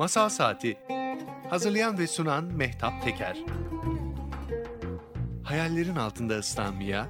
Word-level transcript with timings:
Masal 0.00 0.28
Saati 0.28 0.78
Hazırlayan 1.50 1.98
ve 1.98 2.06
sunan 2.06 2.44
Mehtap 2.44 3.04
Teker 3.04 3.36
Hayallerin 5.44 5.96
altında 5.96 6.38
ıslanmaya, 6.38 7.08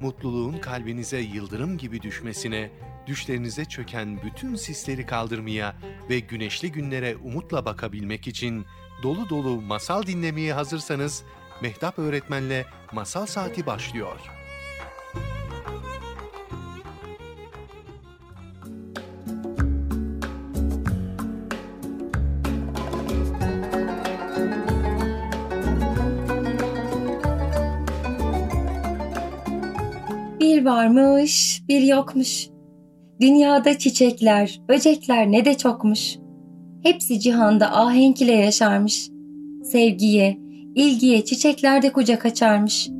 mutluluğun 0.00 0.58
kalbinize 0.58 1.18
yıldırım 1.18 1.78
gibi 1.78 2.02
düşmesine, 2.02 2.70
düşlerinize 3.06 3.64
çöken 3.64 4.22
bütün 4.22 4.54
sisleri 4.54 5.06
kaldırmaya 5.06 5.76
ve 6.10 6.20
güneşli 6.20 6.72
günlere 6.72 7.16
umutla 7.16 7.64
bakabilmek 7.64 8.26
için 8.26 8.66
dolu 9.02 9.28
dolu 9.28 9.60
masal 9.60 10.02
dinlemeye 10.02 10.52
hazırsanız 10.52 11.24
Mehtap 11.62 11.98
Öğretmen'le 11.98 12.64
Masal 12.92 13.26
Saati 13.26 13.66
başlıyor. 13.66 14.35
Bir 30.46 30.64
varmış, 30.64 31.62
bir 31.68 31.82
yokmuş. 31.82 32.48
Dünyada 33.20 33.78
çiçekler, 33.78 34.60
böcekler 34.68 35.32
ne 35.32 35.44
de 35.44 35.56
çokmuş. 35.56 36.16
Hepsi 36.82 37.20
cihanda 37.20 37.76
ahenk 37.76 38.22
ile 38.22 38.32
yaşarmış. 38.32 39.10
Sevgiye, 39.64 40.38
ilgiye 40.74 41.24
çiçeklerde 41.24 41.92
kucak 41.92 42.26
açarmış. 42.26 42.90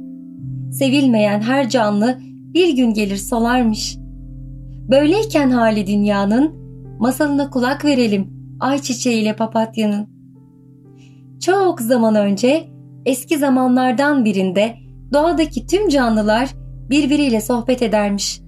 Sevilmeyen 0.72 1.40
her 1.40 1.68
canlı 1.68 2.18
bir 2.54 2.76
gün 2.76 2.94
gelir 2.94 3.16
solarmış. 3.16 3.96
Böyleyken 4.90 5.50
hali 5.50 5.86
dünyanın, 5.86 6.54
masalına 6.98 7.50
kulak 7.50 7.84
verelim 7.84 8.30
ay 8.60 8.78
çiçeğiyle 8.78 9.36
papatyanın. 9.36 10.08
Çok 11.40 11.80
zaman 11.80 12.14
önce, 12.14 12.68
eski 13.04 13.38
zamanlardan 13.38 14.24
birinde 14.24 14.74
doğadaki 15.12 15.66
tüm 15.66 15.88
canlılar 15.88 16.65
birbiriyle 16.90 17.40
sohbet 17.40 17.82
edermiş. 17.82 18.40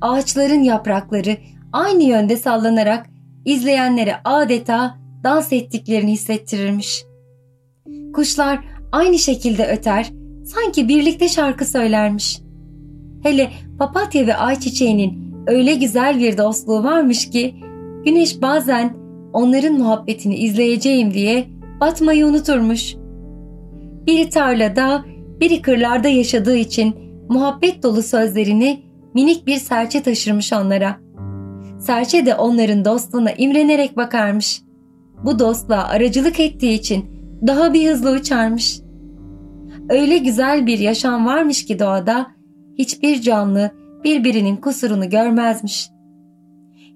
Ağaçların 0.00 0.62
yaprakları 0.62 1.36
aynı 1.72 2.02
yönde 2.02 2.36
sallanarak 2.36 3.06
izleyenlere 3.44 4.16
adeta 4.24 4.98
dans 5.24 5.52
ettiklerini 5.52 6.12
hissettirirmiş. 6.12 7.04
Kuşlar 8.14 8.64
aynı 8.92 9.18
şekilde 9.18 9.66
öter, 9.66 10.10
sanki 10.44 10.88
birlikte 10.88 11.28
şarkı 11.28 11.64
söylermiş. 11.64 12.40
Hele 13.22 13.50
papatya 13.78 14.26
ve 14.26 14.36
ayçiçeğinin 14.36 15.34
öyle 15.46 15.74
güzel 15.74 16.18
bir 16.18 16.38
dostluğu 16.38 16.84
varmış 16.84 17.30
ki 17.30 17.54
güneş 18.04 18.42
bazen 18.42 18.96
onların 19.32 19.78
muhabbetini 19.78 20.36
izleyeceğim 20.36 21.14
diye 21.14 21.48
batmayı 21.80 22.26
unuturmuş. 22.26 22.94
Biri 24.06 24.28
tarlada, 24.28 25.04
biri 25.40 25.62
kırlarda 25.62 26.08
yaşadığı 26.08 26.56
için 26.56 26.94
muhabbet 27.28 27.82
dolu 27.82 28.02
sözlerini 28.02 28.82
minik 29.14 29.46
bir 29.46 29.56
serçe 29.56 30.02
taşırmış 30.02 30.52
onlara. 30.52 30.96
Serçe 31.80 32.26
de 32.26 32.34
onların 32.34 32.84
dostluğuna 32.84 33.30
imrenerek 33.30 33.96
bakarmış. 33.96 34.62
Bu 35.24 35.38
dostluğa 35.38 35.84
aracılık 35.84 36.40
ettiği 36.40 36.78
için 36.78 37.04
daha 37.46 37.74
bir 37.74 37.90
hızlı 37.90 38.12
uçarmış. 38.12 38.80
Öyle 39.88 40.18
güzel 40.18 40.66
bir 40.66 40.78
yaşam 40.78 41.26
varmış 41.26 41.64
ki 41.64 41.78
doğada 41.78 42.26
hiçbir 42.78 43.20
canlı 43.20 43.70
birbirinin 44.04 44.56
kusurunu 44.56 45.10
görmezmiş. 45.10 45.90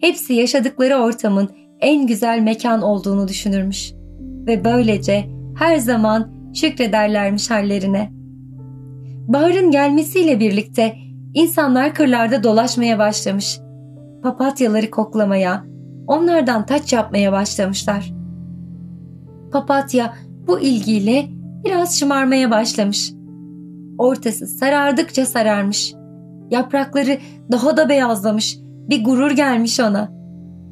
Hepsi 0.00 0.34
yaşadıkları 0.34 0.96
ortamın 0.96 1.48
en 1.80 2.06
güzel 2.06 2.40
mekan 2.40 2.82
olduğunu 2.82 3.28
düşünürmüş 3.28 3.92
ve 4.20 4.64
böylece 4.64 5.24
her 5.58 5.76
zaman 5.76 6.32
şükrederlermiş 6.54 7.50
hallerine.'' 7.50 8.21
Baharın 9.28 9.70
gelmesiyle 9.70 10.40
birlikte 10.40 10.96
insanlar 11.34 11.94
kırlarda 11.94 12.42
dolaşmaya 12.42 12.98
başlamış. 12.98 13.60
Papatyaları 14.22 14.90
koklamaya, 14.90 15.64
onlardan 16.06 16.66
taç 16.66 16.92
yapmaya 16.92 17.32
başlamışlar. 17.32 18.12
Papatya 19.52 20.14
bu 20.46 20.60
ilgiyle 20.60 21.28
biraz 21.64 21.98
şımarmaya 21.98 22.50
başlamış. 22.50 23.12
Ortası 23.98 24.46
sarardıkça 24.46 25.26
sararmış. 25.26 25.94
Yaprakları 26.50 27.18
daha 27.52 27.76
da 27.76 27.88
beyazlamış. 27.88 28.58
Bir 28.62 29.04
gurur 29.04 29.30
gelmiş 29.30 29.80
ona. 29.80 30.12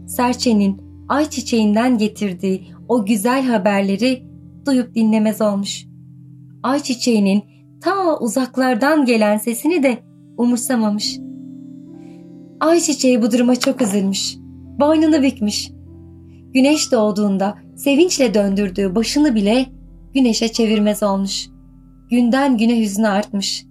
Serçenin 0.08 0.82
ayçiçeğinden 1.08 1.98
getirdiği 1.98 2.66
o 2.88 3.06
güzel 3.06 3.46
haberleri 3.46 4.26
duyup 4.66 4.94
dinlemez 4.94 5.40
olmuş. 5.40 5.86
Ayçiçeğinin 6.62 7.42
ta 7.80 8.18
uzaklardan 8.18 9.04
gelen 9.04 9.38
sesini 9.38 9.82
de 9.82 9.98
umursamamış. 10.36 11.18
Ayçiçeği 12.60 13.22
bu 13.22 13.32
duruma 13.32 13.56
çok 13.56 13.82
üzülmüş. 13.82 14.36
Boynunu 14.80 15.22
bükmüş. 15.22 15.70
Güneş 16.54 16.92
doğduğunda 16.92 17.58
sevinçle 17.76 18.34
döndürdüğü 18.34 18.94
başını 18.94 19.34
bile 19.34 19.66
güneşe 20.14 20.48
çevirmez 20.48 21.02
olmuş. 21.02 21.48
Günden 22.10 22.56
güne 22.56 22.80
hüznü 22.80 23.08
artmış. 23.08 23.66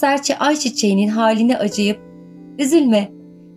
Serçe 0.00 0.38
ayçiçeğinin 0.38 1.08
haline 1.08 1.58
acıyıp 1.58 2.00
üzülme 2.58 3.08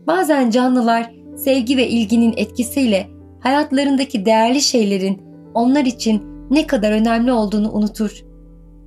bazen 0.07 0.49
canlılar 0.49 1.11
sevgi 1.37 1.77
ve 1.77 1.87
ilginin 1.87 2.33
etkisiyle 2.37 3.07
hayatlarındaki 3.39 4.25
değerli 4.25 4.61
şeylerin 4.61 5.21
onlar 5.53 5.85
için 5.85 6.23
ne 6.51 6.67
kadar 6.67 6.91
önemli 6.91 7.31
olduğunu 7.31 7.71
unutur. 7.71 8.24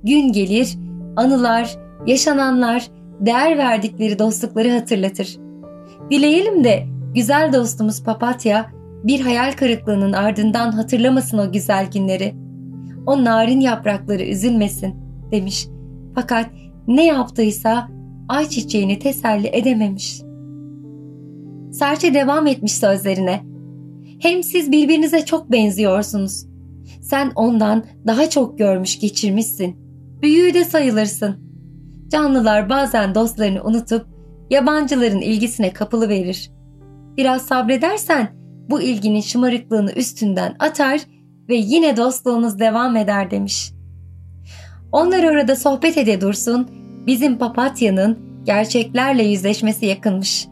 Gün 0.03 0.31
gelir, 0.31 0.77
anılar, 1.15 1.77
yaşananlar, 2.07 2.87
değer 3.19 3.57
verdikleri 3.57 4.19
dostlukları 4.19 4.71
hatırlatır. 4.71 5.37
Dileyelim 6.11 6.63
de 6.63 6.85
güzel 7.15 7.53
dostumuz 7.53 8.03
Papatya 8.03 8.71
bir 9.03 9.19
hayal 9.19 9.51
kırıklığının 9.51 10.13
ardından 10.13 10.71
hatırlamasın 10.71 11.37
o 11.37 11.51
güzel 11.51 11.91
günleri. 11.91 12.35
O 13.05 13.23
narin 13.23 13.59
yaprakları 13.59 14.23
üzülmesin 14.23 14.95
demiş. 15.31 15.67
Fakat 16.15 16.49
ne 16.87 17.05
yaptıysa 17.05 17.87
ayçiçeğini 18.29 18.99
teselli 18.99 19.47
edememiş. 19.47 20.21
Serçe 21.71 22.13
devam 22.13 22.47
etmiş 22.47 22.73
sözlerine. 22.73 23.41
Hem 24.19 24.43
siz 24.43 24.71
birbirinize 24.71 25.25
çok 25.25 25.51
benziyorsunuz. 25.51 26.45
Sen 27.01 27.31
ondan 27.35 27.83
daha 28.07 28.29
çok 28.29 28.57
görmüş 28.57 28.99
geçirmişsin 28.99 29.75
büyüğü 30.21 30.53
de 30.53 30.63
sayılırsın. 30.65 31.49
Canlılar 32.07 32.69
bazen 32.69 33.15
dostlarını 33.15 33.63
unutup 33.63 34.05
yabancıların 34.49 35.21
ilgisine 35.21 35.73
kapılı 35.73 36.09
verir. 36.09 36.51
Biraz 37.17 37.41
sabredersen 37.41 38.29
bu 38.69 38.81
ilginin 38.81 39.21
şımarıklığını 39.21 39.91
üstünden 39.91 40.55
atar 40.59 40.99
ve 41.49 41.55
yine 41.55 41.97
dostluğunuz 41.97 42.59
devam 42.59 42.97
eder 42.97 43.31
demiş. 43.31 43.71
Onlar 44.91 45.23
orada 45.23 45.55
sohbet 45.55 45.97
ede 45.97 46.21
dursun, 46.21 46.67
bizim 47.07 47.37
papatya'nın 47.37 48.19
gerçeklerle 48.43 49.23
yüzleşmesi 49.23 49.85
yakınmış. 49.85 50.47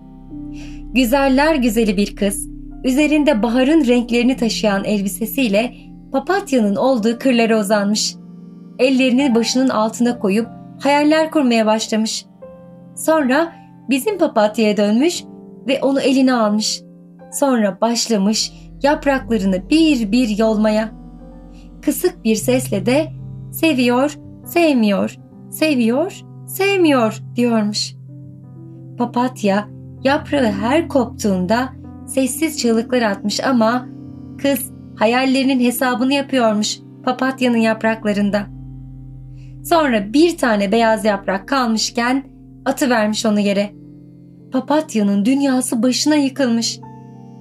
Güzeller 0.94 1.56
güzeli 1.56 1.98
bir 1.98 2.16
kız, 2.16 2.48
üzerinde 2.84 3.44
baharın 3.44 3.86
renklerini 3.88 4.38
taşıyan 4.38 4.84
elbisesiyle 4.84 5.76
papatya'nın 6.12 6.76
olduğu 6.76 7.20
kırlara 7.20 7.60
uzanmış 7.60 8.16
ellerini 8.80 9.36
başının 9.36 9.70
altına 9.70 10.20
koyup 10.20 10.48
hayaller 10.80 11.32
kurmaya 11.32 11.66
başlamış. 11.66 12.26
Sonra 12.96 13.54
bizim 13.90 14.18
papatyaya 14.18 14.78
dönmüş 14.78 15.24
ve 15.68 15.80
onu 15.82 16.02
eline 16.02 16.34
almış. 16.34 16.82
Sonra 17.32 17.82
başlamış 17.82 18.52
yapraklarını 18.84 19.70
bir 19.70 20.12
bir 20.12 20.38
yolmaya. 20.38 20.90
Kısık 21.82 22.24
bir 22.24 22.36
sesle 22.36 22.86
de 22.86 23.08
seviyor, 23.52 24.18
sevmiyor, 24.46 25.16
seviyor, 25.52 26.22
sevmiyor 26.48 27.22
diyormuş. 27.36 27.96
Papatya 28.98 29.68
yaprağı 30.04 30.52
her 30.52 30.88
koptuğunda 30.88 31.70
sessiz 32.08 32.60
çığlıklar 32.60 33.02
atmış 33.02 33.44
ama 33.44 33.88
kız 34.42 34.72
hayallerinin 34.96 35.60
hesabını 35.60 36.14
yapıyormuş 36.14 36.80
papatyanın 37.04 37.58
yapraklarında. 37.58 38.57
Sonra 39.70 40.14
bir 40.14 40.38
tane 40.38 40.72
beyaz 40.72 41.06
yaprak 41.06 41.48
kalmışken 41.48 42.24
atı 42.66 42.90
vermiş 42.90 43.26
onu 43.26 43.40
yere. 43.40 43.70
Papatyanın 44.52 45.26
dünyası 45.26 45.84
başına 45.84 46.16
yıkılmış. 46.16 46.80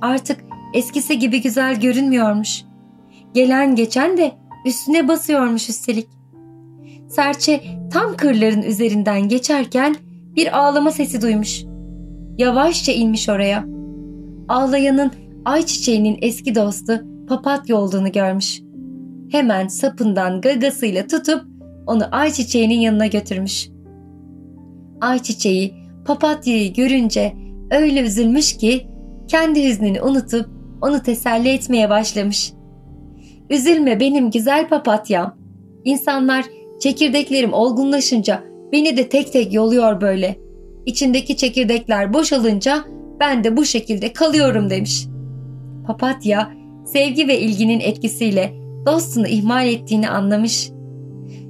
Artık 0.03 0.41
eskisi 0.75 1.19
gibi 1.19 1.43
güzel 1.43 1.81
görünmüyormuş. 1.81 2.65
Gelen 3.35 3.75
geçen 3.77 4.17
de 4.17 4.33
üstüne 4.67 5.09
basıyormuş 5.09 5.69
üstelik. 5.69 6.09
Serçe 7.09 7.61
tam 7.93 8.17
kırların 8.17 8.63
üzerinden 8.63 9.29
geçerken 9.29 9.97
bir 10.37 10.59
ağlama 10.59 10.91
sesi 10.91 11.23
duymuş. 11.23 11.65
Yavaşça 12.39 12.93
inmiş 12.93 13.29
oraya. 13.29 13.65
Ağlayanın 14.49 15.11
ayçiçeğinin 15.45 16.19
eski 16.23 16.55
dostu 16.55 17.01
papatya 17.29 17.77
olduğunu 17.77 18.13
görmüş. 18.13 18.61
Hemen 19.31 19.69
sapından 19.69 20.41
gagasıyla 20.41 21.07
tutup 21.07 21.56
onu 21.87 22.03
ayçiçeğinin 22.13 22.81
yanına 22.81 23.07
götürmüş. 23.07 23.69
Ayçiçeği 25.01 25.75
papatyayı 26.05 26.75
görünce 26.75 27.33
öyle 27.71 28.01
üzülmüş 28.01 28.57
ki 28.57 28.87
kendi 29.29 29.69
hüznünü 29.69 30.03
unutup 30.03 30.47
onu 30.83 31.03
teselli 31.03 31.49
etmeye 31.49 31.91
başlamış. 31.91 32.53
Üzülme 33.51 34.01
benim 34.01 34.31
güzel 34.31 34.69
papatyam. 34.69 35.37
İnsanlar 35.85 36.45
çekirdeklerim 36.81 37.53
olgunlaşınca 37.53 38.43
beni 38.73 38.97
de 38.97 39.09
tek 39.09 39.33
tek 39.33 39.53
yoluyor 39.53 40.01
böyle. 40.01 40.39
İçindeki 40.87 41.37
çekirdekler 41.37 42.13
boşalınca 42.13 42.85
ben 43.21 43.45
de 43.45 43.57
bu 43.57 43.65
şekilde 43.65 44.13
kalıyorum 44.13 44.71
demiş. 44.71 45.07
Papatya 45.87 46.51
sevgi 46.85 47.29
ve 47.29 47.41
ilginin 47.41 47.81
etkisiyle 47.81 48.53
dostunu 48.87 49.27
ihmal 49.27 49.69
ettiğini 49.69 50.09
anlamış. 50.09 50.71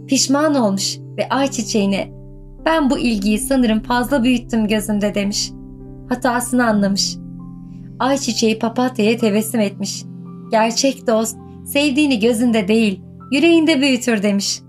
Pişman 0.06 0.54
olmuş 0.54 0.98
ve 1.18 1.28
ayçiçeğine 1.28 2.12
ben 2.64 2.90
bu 2.90 2.98
ilgiyi 2.98 3.38
sanırım 3.38 3.82
fazla 3.82 4.24
büyüttüm 4.24 4.68
gözümde 4.68 5.14
demiş. 5.14 5.50
Hatasını 6.08 6.66
anlamış. 6.66 7.16
Ayçiçeği 7.98 8.58
papatyaya 8.58 9.16
tebessüm 9.16 9.60
etmiş. 9.60 10.04
Gerçek 10.50 11.06
dost 11.06 11.36
sevdiğini 11.64 12.20
gözünde 12.20 12.68
değil 12.68 13.00
yüreğinde 13.32 13.80
büyütür 13.80 14.22
demiş. 14.22 14.60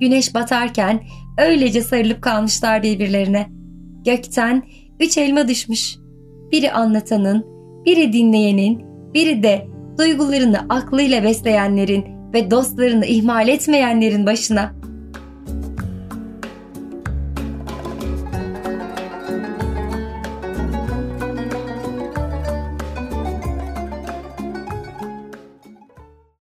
Güneş 0.00 0.34
batarken 0.34 1.00
öylece 1.38 1.82
sarılıp 1.82 2.22
kalmışlar 2.22 2.82
birbirlerine. 2.82 3.46
Gökten 4.04 4.62
üç 5.00 5.18
elma 5.18 5.48
düşmüş. 5.48 5.96
Biri 6.52 6.72
anlatanın, 6.72 7.46
biri 7.86 8.12
dinleyenin, 8.12 8.84
biri 9.14 9.42
de 9.42 9.66
duygularını 9.98 10.58
aklıyla 10.68 11.22
besleyenlerin 11.22 12.17
ve 12.34 12.50
dostlarını 12.50 13.06
ihmal 13.06 13.48
etmeyenlerin 13.48 14.26
başına. 14.26 14.77